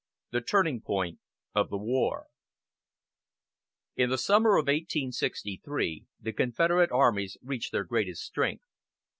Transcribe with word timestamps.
XI. 0.01 0.29
THE 0.31 0.41
TURNING 0.41 0.81
POINT 0.81 1.19
OF 1.53 1.69
THE 1.69 1.77
WAR 1.77 2.25
In 3.95 4.09
the 4.09 4.17
summer 4.17 4.57
of 4.57 4.63
1863 4.63 6.05
the 6.19 6.33
Confederate 6.33 6.91
armies 6.91 7.37
reached 7.43 7.71
their 7.71 7.83
greatest 7.83 8.23
strength. 8.23 8.65